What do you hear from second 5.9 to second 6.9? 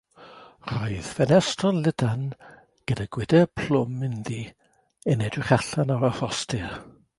ar y rhostir.